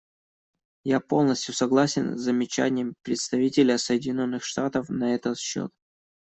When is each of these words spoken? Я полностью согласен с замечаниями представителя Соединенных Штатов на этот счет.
Я 0.83 0.99
полностью 0.99 1.53
согласен 1.53 2.17
с 2.17 2.21
замечаниями 2.21 2.95
представителя 3.03 3.77
Соединенных 3.77 4.43
Штатов 4.43 4.89
на 4.89 5.13
этот 5.13 5.37
счет. 5.37 5.69